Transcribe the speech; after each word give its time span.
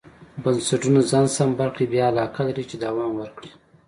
بنسټونه 0.43 0.99
ځان 1.11 1.25
سمبال 1.37 1.69
کړي 1.75 1.85
بیا 1.93 2.05
علاقه 2.11 2.41
لري 2.47 2.63
چې 2.69 2.75
دوام 2.83 3.11
ورکړي. 3.17 3.51